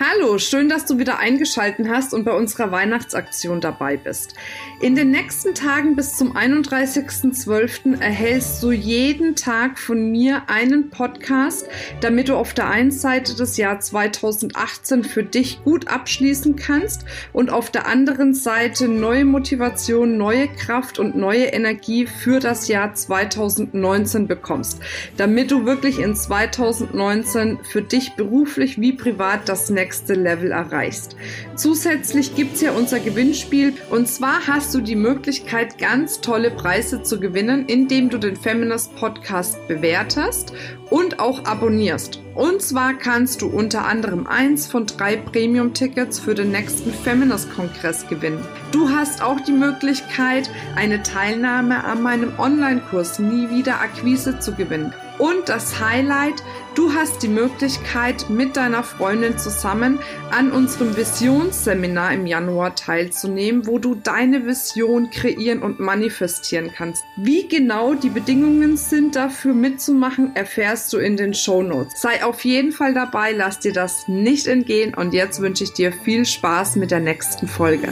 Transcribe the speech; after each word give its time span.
Hallo, 0.00 0.38
schön, 0.38 0.68
dass 0.68 0.84
du 0.84 1.00
wieder 1.00 1.18
eingeschalten 1.18 1.90
hast 1.90 2.14
und 2.14 2.22
bei 2.22 2.30
unserer 2.30 2.70
Weihnachtsaktion 2.70 3.60
dabei 3.60 3.96
bist. 3.96 4.32
In 4.80 4.94
den 4.94 5.10
nächsten 5.10 5.56
Tagen 5.56 5.96
bis 5.96 6.14
zum 6.16 6.36
31.12. 6.36 8.00
erhältst 8.00 8.62
du 8.62 8.70
jeden 8.70 9.34
Tag 9.34 9.76
von 9.76 10.12
mir 10.12 10.42
einen 10.46 10.90
Podcast, 10.90 11.66
damit 12.00 12.28
du 12.28 12.36
auf 12.36 12.54
der 12.54 12.70
einen 12.70 12.92
Seite 12.92 13.34
das 13.34 13.56
Jahr 13.56 13.80
2018 13.80 15.02
für 15.02 15.24
dich 15.24 15.64
gut 15.64 15.88
abschließen 15.88 16.54
kannst 16.54 17.04
und 17.32 17.50
auf 17.50 17.68
der 17.68 17.88
anderen 17.88 18.34
Seite 18.34 18.86
neue 18.86 19.24
Motivation, 19.24 20.16
neue 20.16 20.46
Kraft 20.46 21.00
und 21.00 21.16
neue 21.16 21.46
Energie 21.46 22.06
für 22.06 22.38
das 22.38 22.68
Jahr 22.68 22.94
2019 22.94 24.28
bekommst, 24.28 24.78
damit 25.16 25.50
du 25.50 25.66
wirklich 25.66 25.98
in 25.98 26.14
2019 26.14 27.58
für 27.64 27.82
dich 27.82 28.12
beruflich 28.12 28.80
wie 28.80 28.92
privat 28.92 29.48
das 29.48 29.70
nächste 29.70 29.87
nächste 29.88 30.12
Level 30.12 30.52
erreichst. 30.52 31.16
Zusätzlich 31.56 32.34
gibt 32.34 32.56
es 32.56 32.60
ja 32.60 32.72
unser 32.72 33.00
Gewinnspiel 33.00 33.72
und 33.88 34.06
zwar 34.06 34.46
hast 34.46 34.74
du 34.74 34.82
die 34.82 34.96
Möglichkeit, 34.96 35.78
ganz 35.78 36.20
tolle 36.20 36.50
Preise 36.50 37.02
zu 37.02 37.18
gewinnen, 37.18 37.64
indem 37.68 38.10
du 38.10 38.18
den 38.18 38.36
Feminist 38.36 38.94
Podcast 38.96 39.66
bewertest 39.66 40.52
und 40.90 41.20
auch 41.20 41.46
abonnierst. 41.46 42.20
Und 42.34 42.60
zwar 42.60 42.92
kannst 42.98 43.40
du 43.40 43.46
unter 43.46 43.86
anderem 43.86 44.26
eins 44.26 44.66
von 44.66 44.84
drei 44.84 45.16
Premium-Tickets 45.16 46.20
für 46.20 46.34
den 46.34 46.50
nächsten 46.50 46.92
Feminist-Kongress 46.92 48.08
gewinnen. 48.08 48.44
Du 48.72 48.90
hast 48.90 49.22
auch 49.22 49.40
die 49.40 49.52
Möglichkeit, 49.52 50.50
eine 50.76 51.02
Teilnahme 51.02 51.82
an 51.82 52.02
meinem 52.02 52.38
Online-Kurs 52.38 53.20
Nie 53.20 53.48
wieder 53.48 53.80
Akquise 53.80 54.38
zu 54.38 54.52
gewinnen. 54.52 54.92
Und 55.18 55.48
das 55.48 55.80
Highlight, 55.80 56.44
du 56.76 56.94
hast 56.94 57.22
die 57.24 57.28
Möglichkeit, 57.28 58.30
mit 58.30 58.56
deiner 58.56 58.84
Freundin 58.84 59.36
zusammen 59.36 59.98
an 60.30 60.52
unserem 60.52 60.96
Visionsseminar 60.96 62.12
im 62.12 62.26
Januar 62.26 62.76
teilzunehmen, 62.76 63.66
wo 63.66 63.78
du 63.78 63.96
deine 63.96 64.46
Vision 64.46 65.10
kreieren 65.10 65.62
und 65.62 65.80
manifestieren 65.80 66.70
kannst. 66.74 67.04
Wie 67.16 67.48
genau 67.48 67.94
die 67.94 68.10
Bedingungen 68.10 68.76
sind 68.76 69.16
dafür 69.16 69.54
mitzumachen, 69.54 70.36
erfährst 70.36 70.92
du 70.92 70.98
in 70.98 71.16
den 71.16 71.34
Show 71.34 71.62
Notes. 71.62 72.00
Sei 72.00 72.24
auf 72.24 72.44
jeden 72.44 72.70
Fall 72.70 72.94
dabei, 72.94 73.32
lass 73.32 73.58
dir 73.58 73.72
das 73.72 74.06
nicht 74.06 74.46
entgehen 74.46 74.94
und 74.94 75.14
jetzt 75.14 75.40
wünsche 75.40 75.64
ich 75.64 75.72
dir 75.72 75.92
viel 75.92 76.24
Spaß 76.24 76.76
mit 76.76 76.92
der 76.92 77.00
nächsten 77.00 77.48
Folge. 77.48 77.88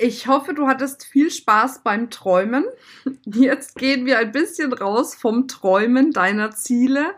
Ich 0.00 0.28
hoffe, 0.28 0.54
du 0.54 0.68
hattest 0.68 1.04
viel 1.04 1.28
Spaß 1.28 1.80
beim 1.82 2.08
Träumen. 2.08 2.64
Jetzt 3.24 3.74
gehen 3.74 4.06
wir 4.06 4.18
ein 4.18 4.30
bisschen 4.30 4.72
raus 4.72 5.16
vom 5.16 5.48
Träumen 5.48 6.12
deiner 6.12 6.52
Ziele, 6.52 7.16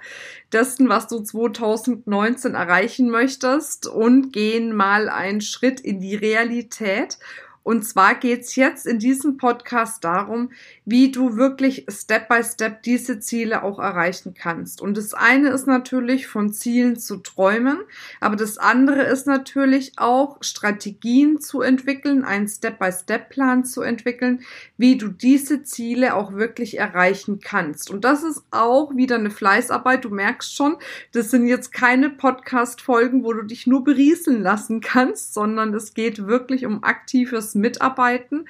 dessen, 0.51 0.89
was 0.89 1.07
du 1.07 1.21
2019 1.21 2.55
erreichen 2.55 3.11
möchtest 3.11 3.87
und 3.87 4.33
gehen 4.33 4.75
mal 4.75 5.11
einen 5.11 5.43
Schritt 5.43 5.81
in 5.81 6.01
die 6.01 6.15
Realität 6.15 7.19
und 7.71 7.85
zwar 7.85 8.17
geht's 8.17 8.57
jetzt 8.57 8.85
in 8.85 8.99
diesem 8.99 9.37
Podcast 9.37 10.03
darum, 10.03 10.51
wie 10.85 11.13
du 11.13 11.37
wirklich 11.37 11.87
Step 11.89 12.29
by 12.29 12.43
Step 12.43 12.83
diese 12.83 13.21
Ziele 13.21 13.63
auch 13.63 13.79
erreichen 13.79 14.35
kannst. 14.35 14.83
Und 14.83 14.97
das 14.97 15.15
eine 15.15 15.51
ist 15.51 15.69
natürlich 15.69 16.27
von 16.27 16.53
Zielen 16.53 16.99
zu 16.99 17.19
träumen, 17.19 17.79
aber 18.19 18.35
das 18.35 18.59
andere 18.59 19.05
ist 19.05 19.29
natürlich 19.29 19.93
auch 19.99 20.39
Strategien 20.41 21.41
zu 21.41 21.61
entwickeln, 21.61 22.25
einen 22.25 22.49
Step 22.49 22.81
by 22.81 22.91
Step 22.91 23.29
Plan 23.29 23.65
zu 23.65 23.83
entwickeln, 23.83 24.41
wie 24.77 24.99
du 24.99 25.07
diese 25.07 25.63
Ziele 25.63 26.17
auch 26.17 26.33
wirklich 26.33 26.77
erreichen 26.77 27.39
kannst. 27.39 27.89
Und 27.89 28.05
das 28.05 28.25
ist 28.25 28.43
auch 28.51 28.97
wieder 28.97 29.15
eine 29.15 29.31
Fleißarbeit. 29.31 30.05
Du 30.05 30.11
merkst 30.11 30.57
schon, 30.57 30.77
das 31.13 31.31
sind 31.31 31.47
jetzt 31.47 31.73
keine 31.73 32.11
Podcast 32.11 32.81
Folgen, 32.81 33.23
wo 33.23 33.33
du 33.33 33.43
dich 33.43 33.69
nur 33.69 33.85
berieseln 33.85 34.43
lassen 34.43 34.81
kannst, 34.81 35.35
sondern 35.35 35.73
es 35.73 35.95
geht 35.95 36.27
wirklich 36.27 36.67
um 36.67 36.83
aktives 36.83 37.60
mitarbeiten. 37.61 38.49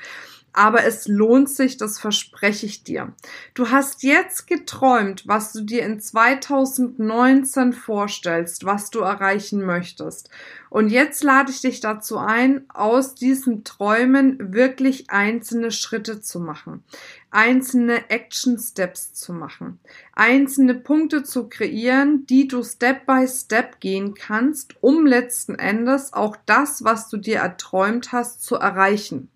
Aber 0.52 0.84
es 0.84 1.06
lohnt 1.06 1.48
sich, 1.48 1.76
das 1.76 1.98
verspreche 1.98 2.66
ich 2.66 2.82
dir. 2.82 3.12
Du 3.54 3.70
hast 3.70 4.02
jetzt 4.02 4.46
geträumt, 4.46 5.26
was 5.26 5.52
du 5.52 5.62
dir 5.62 5.84
in 5.84 6.00
2019 6.00 7.72
vorstellst, 7.72 8.64
was 8.64 8.90
du 8.90 9.00
erreichen 9.00 9.64
möchtest. 9.64 10.28
Und 10.70 10.88
jetzt 10.90 11.24
lade 11.24 11.50
ich 11.50 11.60
dich 11.60 11.80
dazu 11.80 12.18
ein, 12.18 12.64
aus 12.68 13.16
diesen 13.16 13.64
Träumen 13.64 14.54
wirklich 14.54 15.10
einzelne 15.10 15.72
Schritte 15.72 16.20
zu 16.20 16.38
machen, 16.38 16.84
einzelne 17.30 18.08
Action 18.08 18.56
Steps 18.58 19.12
zu 19.12 19.32
machen, 19.32 19.80
einzelne 20.12 20.74
Punkte 20.74 21.24
zu 21.24 21.48
kreieren, 21.48 22.24
die 22.26 22.46
du 22.46 22.62
Step 22.62 23.04
by 23.04 23.26
Step 23.26 23.80
gehen 23.80 24.14
kannst, 24.14 24.76
um 24.80 25.06
letzten 25.06 25.56
Endes 25.56 26.12
auch 26.12 26.36
das, 26.46 26.84
was 26.84 27.08
du 27.08 27.16
dir 27.16 27.38
erträumt 27.38 28.12
hast, 28.12 28.42
zu 28.42 28.54
erreichen. 28.54 29.28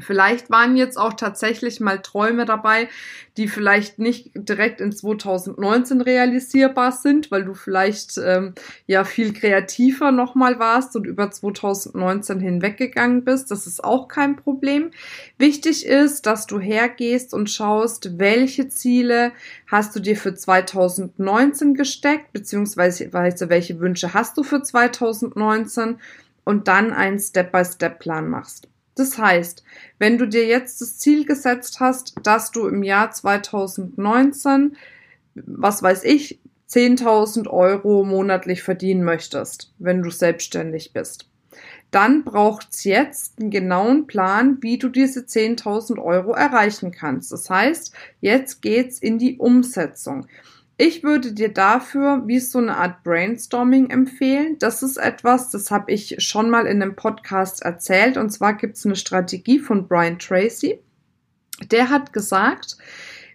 Vielleicht 0.00 0.50
waren 0.50 0.76
jetzt 0.76 0.96
auch 0.98 1.12
tatsächlich 1.12 1.78
mal 1.78 2.00
Träume 2.00 2.46
dabei, 2.46 2.88
die 3.36 3.46
vielleicht 3.46 3.98
nicht 3.98 4.32
direkt 4.34 4.80
in 4.80 4.90
2019 4.90 6.00
realisierbar 6.00 6.90
sind, 6.90 7.30
weil 7.30 7.44
du 7.44 7.54
vielleicht 7.54 8.18
ähm, 8.18 8.54
ja 8.86 9.04
viel 9.04 9.32
kreativer 9.32 10.10
nochmal 10.10 10.58
warst 10.58 10.96
und 10.96 11.06
über 11.06 11.30
2019 11.30 12.40
hinweggegangen 12.40 13.24
bist. 13.24 13.52
Das 13.52 13.68
ist 13.68 13.84
auch 13.84 14.08
kein 14.08 14.34
Problem. 14.34 14.90
Wichtig 15.38 15.86
ist, 15.86 16.26
dass 16.26 16.46
du 16.46 16.58
hergehst 16.58 17.32
und 17.32 17.48
schaust, 17.48 18.18
welche 18.18 18.68
Ziele 18.68 19.32
hast 19.70 19.94
du 19.94 20.00
dir 20.00 20.16
für 20.16 20.34
2019 20.34 21.74
gesteckt, 21.74 22.32
beziehungsweise 22.32 23.12
welche 23.12 23.78
Wünsche 23.78 24.12
hast 24.12 24.36
du 24.36 24.42
für 24.42 24.60
2019 24.62 25.98
und 26.44 26.68
dann 26.68 26.92
einen 26.92 27.18
Step-by-Step-Plan 27.18 28.28
machst. 28.28 28.68
Das 28.94 29.18
heißt, 29.18 29.64
wenn 29.98 30.18
du 30.18 30.26
dir 30.26 30.46
jetzt 30.46 30.80
das 30.80 30.98
Ziel 30.98 31.24
gesetzt 31.24 31.80
hast, 31.80 32.14
dass 32.22 32.50
du 32.50 32.68
im 32.68 32.82
Jahr 32.82 33.10
2019, 33.10 34.76
was 35.34 35.82
weiß 35.82 36.04
ich, 36.04 36.40
10.000 36.70 37.48
Euro 37.48 38.04
monatlich 38.04 38.62
verdienen 38.62 39.04
möchtest, 39.04 39.72
wenn 39.78 40.02
du 40.02 40.10
selbstständig 40.10 40.92
bist, 40.92 41.28
dann 41.90 42.24
braucht's 42.24 42.82
jetzt 42.82 43.38
einen 43.38 43.50
genauen 43.50 44.08
Plan, 44.08 44.58
wie 44.60 44.78
du 44.78 44.88
diese 44.88 45.20
10.000 45.20 46.02
Euro 46.02 46.32
erreichen 46.32 46.90
kannst. 46.90 47.30
Das 47.30 47.48
heißt, 47.48 47.94
jetzt 48.20 48.62
geht's 48.62 48.98
in 48.98 49.18
die 49.18 49.38
Umsetzung. 49.38 50.26
Ich 50.76 51.04
würde 51.04 51.32
dir 51.32 51.50
dafür 51.50 52.22
wie 52.26 52.40
so 52.40 52.58
eine 52.58 52.76
Art 52.76 53.04
Brainstorming 53.04 53.90
empfehlen. 53.90 54.56
Das 54.58 54.82
ist 54.82 54.96
etwas, 54.96 55.50
das 55.50 55.70
habe 55.70 55.92
ich 55.92 56.16
schon 56.18 56.50
mal 56.50 56.66
in 56.66 56.82
einem 56.82 56.96
Podcast 56.96 57.62
erzählt. 57.62 58.16
Und 58.16 58.30
zwar 58.30 58.54
gibt 58.54 58.76
es 58.76 58.84
eine 58.84 58.96
Strategie 58.96 59.60
von 59.60 59.86
Brian 59.86 60.18
Tracy. 60.18 60.80
Der 61.70 61.90
hat 61.90 62.12
gesagt, 62.12 62.76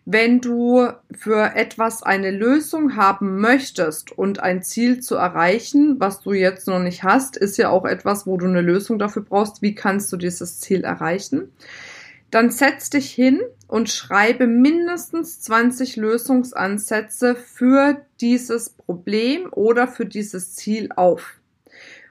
wenn 0.04 0.42
du 0.42 0.90
für 1.18 1.56
etwas 1.56 2.04
eine 2.04 2.32
Lösung 2.32 2.98
haben 2.98 3.40
möchtest 3.40 4.12
und 4.12 4.42
ein 4.42 4.62
Ziel 4.62 5.00
zu 5.00 5.16
erreichen, 5.16 5.96
was 6.00 6.20
du 6.20 6.34
jetzt 6.34 6.68
noch 6.68 6.80
nicht 6.80 7.04
hast, 7.04 7.38
ist 7.38 7.58
ja 7.58 7.70
auch 7.70 7.86
etwas, 7.86 8.28
wo 8.28 8.36
du 8.36 8.48
eine 8.48 8.62
Lösung 8.62 9.00
dafür 9.00 9.22
brauchst. 9.22 9.62
Wie 9.62 9.76
kannst 9.76 10.12
du 10.12 10.18
dieses 10.18 10.60
Ziel 10.60 10.84
erreichen? 10.84 11.54
Dann 12.32 12.52
setz 12.52 12.90
dich 12.90 13.12
hin 13.12 13.40
und 13.70 13.88
schreibe 13.90 14.48
mindestens 14.48 15.42
20 15.42 15.96
Lösungsansätze 15.96 17.36
für 17.36 18.02
dieses 18.20 18.72
Problem 18.72 19.48
oder 19.52 19.88
für 19.88 20.08
dieses 20.08 20.56
Ziel 20.56 20.90
auf. 20.96 21.36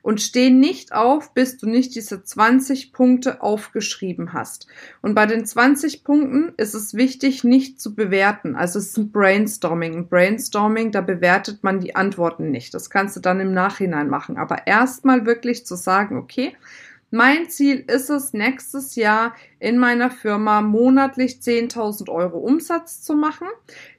Und 0.00 0.22
steh 0.22 0.50
nicht 0.50 0.92
auf, 0.92 1.34
bis 1.34 1.58
du 1.58 1.69
nicht 1.69 1.96
diese 1.96 2.22
20 2.22 2.92
Punkte 2.92 3.42
aufgeschrieben 3.42 4.32
hast. 4.32 4.69
Und 5.02 5.14
bei 5.16 5.26
den 5.26 5.44
20 5.44 6.04
Punkten 6.04 6.52
ist 6.56 6.74
es 6.74 6.94
wichtig, 6.94 7.42
nicht 7.42 7.80
zu 7.80 7.96
bewerten. 7.96 8.54
Also 8.54 8.78
es 8.78 8.90
ist 8.90 8.96
ein 8.96 9.10
Brainstorming. 9.10 9.96
Ein 9.96 10.08
Brainstorming, 10.08 10.93
da 10.93 11.00
bewertet 11.00 11.64
man 11.64 11.81
die 11.81 11.96
Antworten 11.96 12.52
nicht. 12.52 12.72
Das 12.72 12.88
kannst 12.88 13.16
du 13.16 13.20
dann 13.20 13.40
im 13.40 13.52
Nachhinein 13.52 14.08
machen. 14.08 14.38
Aber 14.38 14.69
erstmal 14.69 15.26
wirklich 15.26 15.66
zu 15.66 15.75
sagen, 15.75 16.16
okay, 16.16 16.54
mein 17.11 17.49
Ziel 17.49 17.84
ist 17.87 18.11
es, 18.11 18.34
nächstes 18.34 18.94
Jahr 18.94 19.34
in 19.60 19.78
meiner 19.78 20.10
Firma 20.10 20.60
monatlich 20.60 21.38
10.000 21.43 22.08
Euro 22.10 22.38
Umsatz 22.38 23.02
zu 23.02 23.14
machen, 23.14 23.49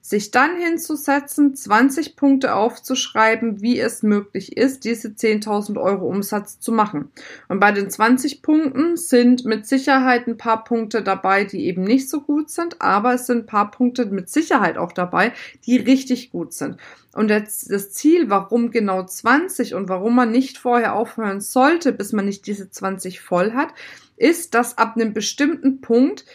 sich 0.02 0.32
dann 0.32 0.58
hinzusetzen, 0.58 1.56
20 1.56 2.16
Punkte 2.16 2.56
aufzuschreiben, 2.56 3.62
wie 3.62 3.80
es 3.80 4.02
möglich 4.02 4.56
ist, 4.58 4.86
diese 4.86 5.10
10.000 5.10 5.80
Euro 5.80 6.08
Umsatz 6.08 6.60
zu 6.60 6.72
machen. 6.72 7.12
Und 7.48 7.60
bei 7.60 7.72
den 7.72 7.90
20 7.90 8.42
Punkten 8.42 8.96
sind 8.96 9.46
mit 9.46 9.68
Sicherheit 9.68 10.28
ein 10.28 10.38
paar 10.38 10.64
Punkte 10.64 11.04
dabei, 11.04 11.44
die 11.44 11.66
eben 11.66 11.84
nicht 11.84 12.10
so 12.10 12.22
gut 12.22 12.50
sind, 12.50 12.82
aber 12.82 13.14
es 13.14 13.28
sind 13.28 13.40
ein 13.40 13.46
paar 13.46 13.70
Punkte 13.72 14.06
mit 14.06 14.30
Sicherheit 14.30 14.78
auch 14.78 14.94
dabei, 14.94 15.34
die 15.66 15.78
richtig 15.78 16.32
gut 16.32 16.54
sind. 16.54 16.78
Und 17.14 17.30
das 17.30 17.92
Ziel, 17.92 18.30
warum 18.30 18.72
genau 18.72 19.04
20 19.04 19.74
und 19.74 19.90
warum 19.90 20.16
man 20.16 20.32
nicht 20.32 20.58
vorher 20.58 20.96
aufhören 20.96 21.42
sollte, 21.42 21.92
bis 21.92 22.14
man 22.14 22.26
nicht 22.26 22.46
diese 22.46 22.70
20 22.70 23.20
voll 23.20 23.54
hat, 23.54 23.74
ist, 24.20 24.54
dass 24.54 24.78
ab 24.78 24.96
einem 24.96 25.14
bestimmten 25.14 25.82
Punkt 25.82 26.26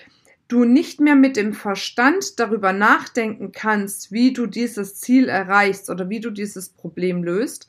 du 0.49 0.65
nicht 0.65 1.01
mehr 1.01 1.17
mit 1.17 1.37
dem 1.37 1.55
Verstand 1.55 2.39
darüber 2.39 2.73
nachdenken 2.73 3.53
kannst, 3.53 4.13
wie 4.13 4.33
du 4.33 4.47
dieses 4.47 4.97
Ziel 5.01 5.29
erreichst 5.29 5.91
oder 5.91 6.09
wie 6.09 6.21
du 6.21 6.31
dieses 6.31 6.69
Problem 6.69 7.25
löst, 7.25 7.69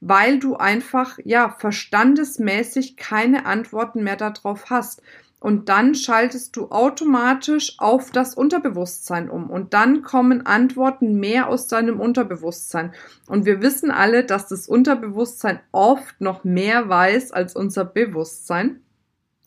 weil 0.00 0.38
du 0.38 0.56
einfach, 0.56 1.18
ja, 1.24 1.56
verstandesmäßig 1.58 2.96
keine 2.96 3.46
Antworten 3.46 4.02
mehr 4.02 4.16
darauf 4.16 4.70
hast. 4.70 5.02
Und 5.40 5.68
dann 5.68 5.94
schaltest 5.94 6.56
du 6.56 6.70
automatisch 6.70 7.76
auf 7.78 8.10
das 8.10 8.34
Unterbewusstsein 8.34 9.30
um. 9.30 9.50
Und 9.50 9.72
dann 9.72 10.02
kommen 10.02 10.44
Antworten 10.44 11.20
mehr 11.20 11.48
aus 11.48 11.68
deinem 11.68 12.00
Unterbewusstsein. 12.00 12.92
Und 13.28 13.46
wir 13.46 13.62
wissen 13.62 13.92
alle, 13.92 14.24
dass 14.24 14.48
das 14.48 14.66
Unterbewusstsein 14.66 15.60
oft 15.70 16.20
noch 16.20 16.42
mehr 16.42 16.88
weiß 16.88 17.30
als 17.30 17.54
unser 17.54 17.84
Bewusstsein. 17.84 18.80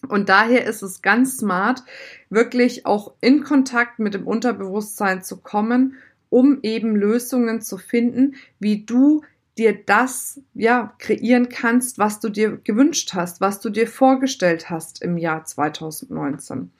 Und 0.07 0.29
daher 0.29 0.65
ist 0.65 0.81
es 0.81 1.01
ganz 1.01 1.37
smart, 1.37 1.83
wirklich 2.29 2.85
auch 2.85 3.13
in 3.21 3.43
Kontakt 3.43 3.99
mit 3.99 4.13
dem 4.13 4.27
Unterbewusstsein 4.27 5.23
zu 5.23 5.37
kommen, 5.37 5.95
um 6.29 6.59
eben 6.63 6.95
Lösungen 6.95 7.61
zu 7.61 7.77
finden, 7.77 8.35
wie 8.59 8.83
du 8.83 9.21
dir 9.57 9.77
das 9.85 10.39
ja 10.53 10.93
kreieren 10.97 11.49
kannst, 11.49 11.99
was 11.99 12.19
du 12.19 12.29
dir 12.29 12.57
gewünscht 12.63 13.13
hast, 13.13 13.41
was 13.41 13.59
du 13.59 13.69
dir 13.69 13.87
vorgestellt 13.87 14.69
hast 14.69 15.01
im 15.01 15.17
Jahr 15.17 15.45
2019. 15.45 16.71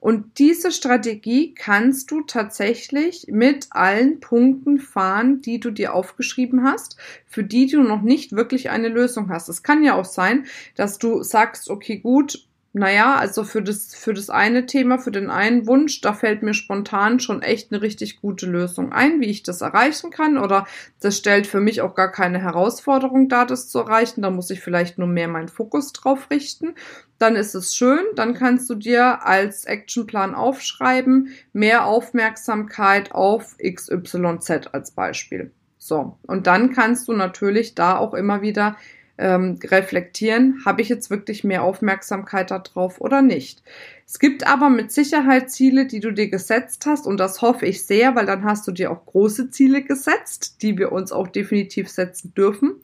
Und 0.00 0.38
diese 0.38 0.70
Strategie 0.70 1.54
kannst 1.54 2.10
du 2.10 2.22
tatsächlich 2.22 3.26
mit 3.30 3.68
allen 3.70 4.20
Punkten 4.20 4.78
fahren, 4.78 5.40
die 5.40 5.60
du 5.60 5.70
dir 5.70 5.94
aufgeschrieben 5.94 6.64
hast, 6.64 6.98
für 7.26 7.42
die 7.42 7.66
du 7.66 7.82
noch 7.82 8.02
nicht 8.02 8.32
wirklich 8.32 8.68
eine 8.68 8.88
Lösung 8.88 9.30
hast. 9.30 9.48
Es 9.48 9.62
kann 9.62 9.82
ja 9.82 9.94
auch 9.94 10.04
sein, 10.04 10.44
dass 10.74 10.98
du 10.98 11.22
sagst, 11.22 11.70
okay, 11.70 11.98
gut, 11.98 12.46
naja, 12.76 13.14
also 13.14 13.44
für 13.44 13.62
das, 13.62 13.94
für 13.94 14.14
das 14.14 14.30
eine 14.30 14.66
Thema, 14.66 14.98
für 14.98 15.12
den 15.12 15.30
einen 15.30 15.68
Wunsch, 15.68 16.00
da 16.00 16.12
fällt 16.12 16.42
mir 16.42 16.54
spontan 16.54 17.20
schon 17.20 17.40
echt 17.40 17.70
eine 17.70 17.80
richtig 17.80 18.20
gute 18.20 18.46
Lösung 18.46 18.92
ein, 18.92 19.20
wie 19.20 19.30
ich 19.30 19.44
das 19.44 19.60
erreichen 19.60 20.10
kann. 20.10 20.36
Oder 20.36 20.66
das 21.00 21.16
stellt 21.16 21.46
für 21.46 21.60
mich 21.60 21.82
auch 21.82 21.94
gar 21.94 22.10
keine 22.10 22.42
Herausforderung 22.42 23.28
dar, 23.28 23.46
das 23.46 23.68
zu 23.68 23.78
erreichen. 23.78 24.22
Da 24.22 24.30
muss 24.30 24.50
ich 24.50 24.60
vielleicht 24.60 24.98
nur 24.98 25.06
mehr 25.06 25.28
meinen 25.28 25.46
Fokus 25.46 25.92
drauf 25.92 26.30
richten. 26.30 26.74
Dann 27.20 27.36
ist 27.36 27.54
es 27.54 27.76
schön, 27.76 28.02
dann 28.16 28.34
kannst 28.34 28.68
du 28.68 28.74
dir 28.74 29.24
als 29.24 29.66
Actionplan 29.66 30.34
aufschreiben, 30.34 31.28
mehr 31.52 31.86
Aufmerksamkeit 31.86 33.12
auf 33.12 33.56
XYZ 33.58 34.70
als 34.72 34.90
Beispiel. 34.90 35.52
So, 35.78 36.18
und 36.26 36.48
dann 36.48 36.72
kannst 36.72 37.06
du 37.06 37.12
natürlich 37.12 37.76
da 37.76 37.98
auch 37.98 38.14
immer 38.14 38.42
wieder 38.42 38.74
ähm, 39.16 39.58
reflektieren, 39.62 40.62
habe 40.64 40.82
ich 40.82 40.88
jetzt 40.88 41.10
wirklich 41.10 41.44
mehr 41.44 41.62
Aufmerksamkeit 41.62 42.50
darauf 42.50 43.00
oder 43.00 43.22
nicht. 43.22 43.62
Es 44.06 44.18
gibt 44.18 44.46
aber 44.46 44.68
mit 44.70 44.92
Sicherheit 44.92 45.50
Ziele, 45.50 45.86
die 45.86 46.00
du 46.00 46.10
dir 46.10 46.28
gesetzt 46.28 46.84
hast 46.86 47.06
und 47.06 47.18
das 47.18 47.40
hoffe 47.40 47.66
ich 47.66 47.86
sehr, 47.86 48.16
weil 48.16 48.26
dann 48.26 48.44
hast 48.44 48.66
du 48.66 48.72
dir 48.72 48.90
auch 48.90 49.06
große 49.06 49.50
Ziele 49.50 49.82
gesetzt, 49.82 50.62
die 50.62 50.76
wir 50.76 50.92
uns 50.92 51.12
auch 51.12 51.28
definitiv 51.28 51.88
setzen 51.88 52.34
dürfen, 52.34 52.74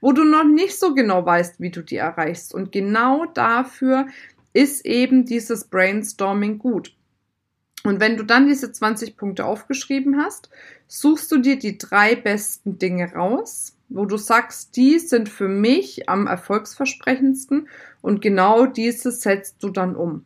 wo 0.00 0.12
du 0.12 0.24
noch 0.24 0.44
nicht 0.44 0.78
so 0.78 0.94
genau 0.94 1.24
weißt, 1.24 1.60
wie 1.60 1.70
du 1.70 1.82
die 1.82 1.96
erreichst. 1.96 2.54
Und 2.54 2.70
genau 2.70 3.24
dafür 3.26 4.06
ist 4.52 4.84
eben 4.84 5.24
dieses 5.24 5.64
Brainstorming 5.64 6.58
gut. 6.58 6.94
Und 7.84 8.00
wenn 8.00 8.16
du 8.16 8.24
dann 8.24 8.48
diese 8.48 8.72
20 8.72 9.16
Punkte 9.16 9.46
aufgeschrieben 9.46 10.18
hast, 10.18 10.50
suchst 10.88 11.30
du 11.32 11.38
dir 11.38 11.58
die 11.58 11.78
drei 11.78 12.16
besten 12.16 12.78
Dinge 12.78 13.12
raus, 13.12 13.77
wo 13.88 14.04
du 14.04 14.16
sagst, 14.16 14.76
die 14.76 14.98
sind 14.98 15.28
für 15.28 15.48
mich 15.48 16.08
am 16.08 16.26
erfolgsversprechendsten 16.26 17.68
und 18.02 18.20
genau 18.20 18.66
diese 18.66 19.10
setzt 19.10 19.62
du 19.62 19.70
dann 19.70 19.96
um. 19.96 20.24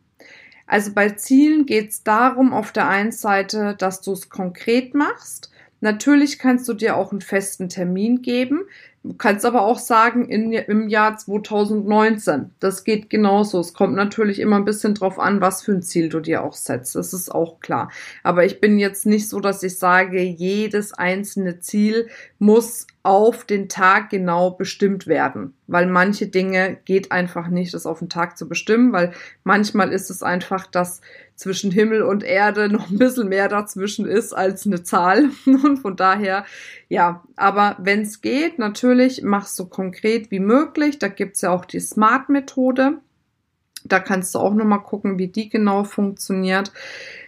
Also 0.65 0.93
bei 0.93 1.09
Zielen 1.09 1.65
geht 1.65 1.89
es 1.89 2.03
darum, 2.03 2.53
auf 2.53 2.71
der 2.71 2.87
einen 2.87 3.11
Seite, 3.11 3.75
dass 3.77 4.01
du 4.01 4.13
es 4.13 4.29
konkret 4.29 4.93
machst. 4.93 5.51
Natürlich 5.81 6.39
kannst 6.39 6.67
du 6.69 6.73
dir 6.73 6.95
auch 6.95 7.11
einen 7.11 7.21
festen 7.21 7.67
Termin 7.67 8.21
geben. 8.21 8.61
Du 9.05 9.15
kannst 9.15 9.45
aber 9.45 9.63
auch 9.63 9.79
sagen, 9.79 10.29
in, 10.29 10.53
im 10.53 10.87
Jahr 10.87 11.17
2019. 11.17 12.51
Das 12.61 12.85
geht 12.85 13.09
genauso. 13.09 13.59
Es 13.59 13.73
kommt 13.73 13.95
natürlich 13.95 14.39
immer 14.39 14.55
ein 14.55 14.63
bisschen 14.63 14.95
drauf 14.95 15.19
an, 15.19 15.41
was 15.41 15.61
für 15.61 15.73
ein 15.73 15.81
Ziel 15.81 16.07
du 16.07 16.21
dir 16.21 16.41
auch 16.41 16.53
setzt. 16.53 16.95
Das 16.95 17.11
ist 17.11 17.29
auch 17.29 17.59
klar. 17.59 17.91
Aber 18.23 18.45
ich 18.45 18.61
bin 18.61 18.79
jetzt 18.79 19.05
nicht 19.05 19.27
so, 19.27 19.41
dass 19.41 19.61
ich 19.61 19.77
sage, 19.77 20.21
jedes 20.21 20.93
einzelne 20.93 21.59
Ziel 21.59 22.07
muss 22.39 22.87
auf 23.03 23.43
den 23.43 23.67
Tag 23.67 24.09
genau 24.09 24.51
bestimmt 24.51 25.07
werden, 25.07 25.53
weil 25.67 25.87
manche 25.87 26.27
Dinge 26.27 26.77
geht 26.85 27.11
einfach 27.11 27.49
nicht, 27.49 27.73
das 27.73 27.85
auf 27.85 27.99
den 27.99 28.07
Tag 28.07 28.37
zu 28.37 28.47
bestimmen, 28.47 28.93
weil 28.93 29.11
manchmal 29.43 29.91
ist 29.91 30.09
es 30.09 30.23
einfach, 30.23 30.65
dass 30.67 31.01
zwischen 31.35 31.71
Himmel 31.71 32.03
und 32.03 32.23
Erde 32.23 32.69
noch 32.71 32.89
ein 32.89 32.97
bisschen 32.97 33.29
mehr 33.29 33.49
dazwischen 33.49 34.05
ist 34.05 34.33
als 34.33 34.65
eine 34.65 34.83
Zahl. 34.83 35.29
Und 35.45 35.77
von 35.77 35.95
daher, 35.95 36.45
ja, 36.89 37.23
aber 37.35 37.75
wenn 37.79 38.01
es 38.01 38.21
geht, 38.21 38.59
natürlich 38.59 39.23
mach 39.23 39.47
so 39.47 39.65
konkret 39.65 40.31
wie 40.31 40.39
möglich, 40.39 40.99
da 40.99 41.07
gibt's 41.07 41.41
ja 41.41 41.51
auch 41.51 41.65
die 41.65 41.79
Smart-Methode, 41.79 42.99
da 43.85 43.99
kannst 43.99 44.33
du 44.33 44.39
auch 44.39 44.53
nochmal 44.53 44.83
gucken, 44.83 45.17
wie 45.17 45.27
die 45.27 45.49
genau 45.49 45.83
funktioniert, 45.83 46.71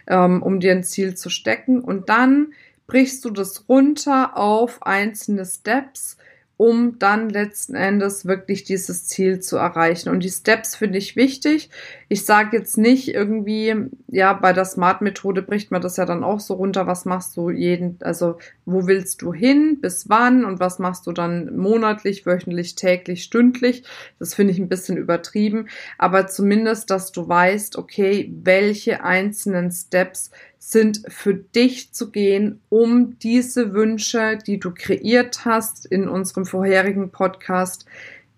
ähm, 0.06 0.42
um 0.42 0.60
dir 0.60 0.72
ein 0.72 0.84
Ziel 0.84 1.14
zu 1.14 1.28
stecken. 1.28 1.80
Und 1.80 2.08
dann 2.08 2.52
brichst 2.86 3.24
du 3.24 3.30
das 3.30 3.68
runter 3.68 4.36
auf 4.36 4.82
einzelne 4.82 5.44
Steps 5.44 6.16
um 6.58 6.98
dann 6.98 7.28
letzten 7.28 7.74
Endes 7.74 8.24
wirklich 8.24 8.64
dieses 8.64 9.06
Ziel 9.06 9.40
zu 9.40 9.58
erreichen. 9.58 10.08
Und 10.08 10.24
die 10.24 10.30
Steps 10.30 10.74
finde 10.74 10.96
ich 10.96 11.14
wichtig. 11.14 11.68
Ich 12.08 12.24
sage 12.24 12.56
jetzt 12.56 12.78
nicht 12.78 13.08
irgendwie, 13.14 13.74
ja, 14.08 14.32
bei 14.32 14.54
der 14.54 14.64
Smart-Methode 14.64 15.42
bricht 15.42 15.70
man 15.70 15.82
das 15.82 15.98
ja 15.98 16.06
dann 16.06 16.24
auch 16.24 16.40
so 16.40 16.54
runter, 16.54 16.86
was 16.86 17.04
machst 17.04 17.36
du 17.36 17.50
jeden, 17.50 17.98
also 18.00 18.38
wo 18.64 18.86
willst 18.86 19.20
du 19.20 19.34
hin, 19.34 19.80
bis 19.82 20.08
wann 20.08 20.46
und 20.46 20.58
was 20.58 20.78
machst 20.78 21.06
du 21.06 21.12
dann 21.12 21.54
monatlich, 21.56 22.24
wöchentlich, 22.24 22.74
täglich, 22.74 23.24
stündlich. 23.24 23.84
Das 24.18 24.34
finde 24.34 24.52
ich 24.52 24.58
ein 24.58 24.70
bisschen 24.70 24.96
übertrieben, 24.96 25.68
aber 25.98 26.26
zumindest, 26.26 26.90
dass 26.90 27.12
du 27.12 27.28
weißt, 27.28 27.76
okay, 27.76 28.32
welche 28.42 29.04
einzelnen 29.04 29.70
Steps 29.70 30.30
sind 30.68 31.02
für 31.06 31.32
dich 31.32 31.92
zu 31.92 32.10
gehen, 32.10 32.60
um 32.70 33.20
diese 33.20 33.72
Wünsche, 33.72 34.36
die 34.36 34.58
du 34.58 34.72
kreiert 34.74 35.44
hast 35.44 35.86
in 35.86 36.08
unserem 36.08 36.44
vorherigen 36.44 37.10
Podcast, 37.10 37.86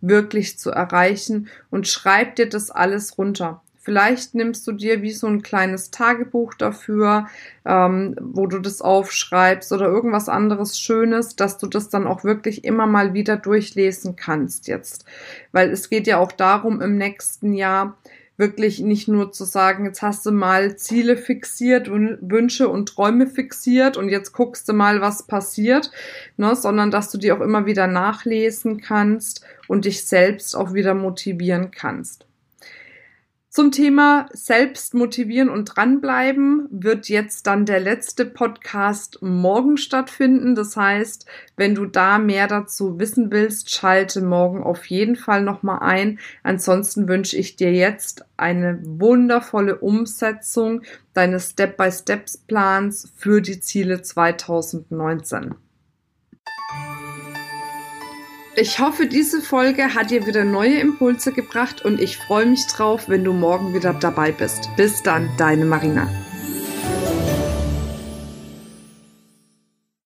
wirklich 0.02 0.58
zu 0.58 0.70
erreichen 0.70 1.48
und 1.70 1.88
schreib 1.88 2.36
dir 2.36 2.46
das 2.46 2.70
alles 2.70 3.16
runter. 3.16 3.62
Vielleicht 3.78 4.34
nimmst 4.34 4.66
du 4.66 4.72
dir 4.72 5.00
wie 5.00 5.12
so 5.12 5.26
ein 5.26 5.40
kleines 5.40 5.90
Tagebuch 5.90 6.52
dafür, 6.52 7.28
ähm, 7.64 8.14
wo 8.20 8.46
du 8.46 8.58
das 8.58 8.82
aufschreibst 8.82 9.72
oder 9.72 9.86
irgendwas 9.86 10.28
anderes 10.28 10.78
Schönes, 10.78 11.34
dass 11.34 11.56
du 11.56 11.66
das 11.66 11.88
dann 11.88 12.06
auch 12.06 12.24
wirklich 12.24 12.62
immer 12.62 12.86
mal 12.86 13.14
wieder 13.14 13.38
durchlesen 13.38 14.16
kannst 14.16 14.68
jetzt. 14.68 15.06
Weil 15.52 15.70
es 15.70 15.88
geht 15.88 16.06
ja 16.06 16.18
auch 16.18 16.32
darum, 16.32 16.82
im 16.82 16.98
nächsten 16.98 17.54
Jahr 17.54 17.96
wirklich 18.38 18.80
nicht 18.80 19.08
nur 19.08 19.32
zu 19.32 19.44
sagen, 19.44 19.84
jetzt 19.84 20.00
hast 20.00 20.24
du 20.24 20.30
mal 20.30 20.76
Ziele 20.76 21.16
fixiert 21.16 21.88
und 21.88 22.18
Wünsche 22.22 22.68
und 22.68 22.88
Träume 22.88 23.26
fixiert 23.26 23.96
und 23.96 24.08
jetzt 24.08 24.32
guckst 24.32 24.68
du 24.68 24.72
mal, 24.72 25.00
was 25.00 25.24
passiert, 25.24 25.90
ne, 26.36 26.54
sondern 26.54 26.90
dass 26.90 27.10
du 27.10 27.18
die 27.18 27.32
auch 27.32 27.40
immer 27.40 27.66
wieder 27.66 27.88
nachlesen 27.88 28.80
kannst 28.80 29.44
und 29.66 29.84
dich 29.84 30.04
selbst 30.06 30.56
auch 30.56 30.72
wieder 30.72 30.94
motivieren 30.94 31.72
kannst. 31.72 32.27
Zum 33.50 33.72
Thema 33.72 34.28
selbst 34.34 34.92
motivieren 34.92 35.48
und 35.48 35.64
dranbleiben 35.64 36.68
wird 36.70 37.08
jetzt 37.08 37.46
dann 37.46 37.64
der 37.64 37.80
letzte 37.80 38.26
Podcast 38.26 39.22
morgen 39.22 39.78
stattfinden. 39.78 40.54
Das 40.54 40.76
heißt, 40.76 41.24
wenn 41.56 41.74
du 41.74 41.86
da 41.86 42.18
mehr 42.18 42.46
dazu 42.46 43.00
wissen 43.00 43.30
willst, 43.30 43.70
schalte 43.70 44.20
morgen 44.20 44.62
auf 44.62 44.84
jeden 44.86 45.16
Fall 45.16 45.42
nochmal 45.42 45.78
ein. 45.80 46.18
Ansonsten 46.42 47.08
wünsche 47.08 47.38
ich 47.38 47.56
dir 47.56 47.72
jetzt 47.72 48.26
eine 48.36 48.80
wundervolle 48.84 49.78
Umsetzung 49.78 50.82
deines 51.14 51.50
Step-by-Steps-Plans 51.50 53.12
für 53.16 53.40
die 53.40 53.60
Ziele 53.60 54.02
2019. 54.02 55.54
Ich 58.60 58.80
hoffe, 58.80 59.06
diese 59.06 59.40
Folge 59.40 59.94
hat 59.94 60.10
dir 60.10 60.26
wieder 60.26 60.44
neue 60.44 60.80
Impulse 60.80 61.32
gebracht 61.32 61.84
und 61.84 62.00
ich 62.00 62.16
freue 62.16 62.44
mich 62.44 62.66
drauf, 62.66 63.08
wenn 63.08 63.22
du 63.22 63.32
morgen 63.32 63.72
wieder 63.72 63.94
dabei 63.94 64.32
bist. 64.32 64.68
Bis 64.76 65.00
dann, 65.00 65.30
deine 65.36 65.64
Marina. 65.64 66.08